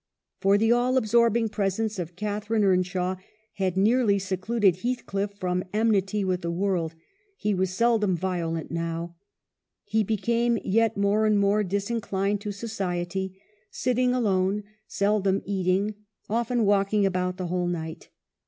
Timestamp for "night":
17.67-18.09